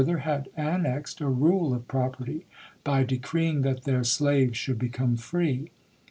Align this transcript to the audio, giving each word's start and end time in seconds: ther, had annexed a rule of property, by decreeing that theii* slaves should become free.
ther, 0.03 0.17
had 0.17 0.49
annexed 0.57 1.21
a 1.21 1.27
rule 1.29 1.75
of 1.75 1.87
property, 1.87 2.47
by 2.83 3.03
decreeing 3.03 3.61
that 3.61 3.83
theii* 3.83 4.03
slaves 4.03 4.57
should 4.57 4.79
become 4.79 5.15
free. 5.15 5.69